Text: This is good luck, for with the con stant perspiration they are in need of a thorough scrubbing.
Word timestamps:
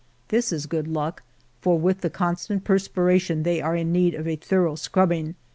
This 0.29 0.51
is 0.51 0.65
good 0.65 0.87
luck, 0.87 1.21
for 1.61 1.77
with 1.77 2.01
the 2.01 2.09
con 2.09 2.35
stant 2.35 2.63
perspiration 2.63 3.43
they 3.43 3.61
are 3.61 3.75
in 3.75 3.91
need 3.91 4.15
of 4.15 4.27
a 4.27 4.35
thorough 4.35 4.73
scrubbing. 4.73 5.35